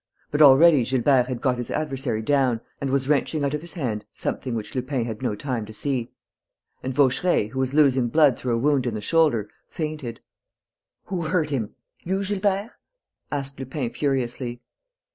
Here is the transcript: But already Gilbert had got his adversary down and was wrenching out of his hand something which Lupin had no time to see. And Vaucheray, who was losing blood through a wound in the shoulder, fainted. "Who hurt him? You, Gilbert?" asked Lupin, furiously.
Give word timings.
But 0.31 0.41
already 0.41 0.83
Gilbert 0.83 1.27
had 1.27 1.41
got 1.41 1.57
his 1.59 1.69
adversary 1.69 2.23
down 2.23 2.59
and 2.81 2.89
was 2.89 3.07
wrenching 3.07 3.43
out 3.45 3.53
of 3.53 3.61
his 3.61 3.73
hand 3.73 4.03
something 4.15 4.55
which 4.55 4.73
Lupin 4.73 5.05
had 5.05 5.21
no 5.21 5.35
time 5.35 5.63
to 5.67 5.73
see. 5.73 6.11
And 6.81 6.91
Vaucheray, 6.91 7.49
who 7.49 7.59
was 7.59 7.75
losing 7.75 8.07
blood 8.07 8.35
through 8.35 8.55
a 8.55 8.57
wound 8.57 8.87
in 8.87 8.95
the 8.95 8.99
shoulder, 9.01 9.47
fainted. 9.67 10.19
"Who 11.05 11.25
hurt 11.27 11.51
him? 11.51 11.75
You, 11.99 12.25
Gilbert?" 12.25 12.71
asked 13.31 13.59
Lupin, 13.59 13.91
furiously. 13.91 14.63